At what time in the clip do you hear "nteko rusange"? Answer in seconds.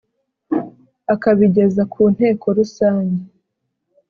2.13-3.21